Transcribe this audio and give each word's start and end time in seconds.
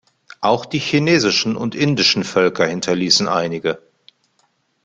Auch 0.39 0.65
die 0.65 0.79
chinesischen 0.79 1.55
und 1.55 1.75
indischen 1.75 2.23
Völker 2.23 2.65
hinterließen 2.65 3.27
einige. 3.27 3.83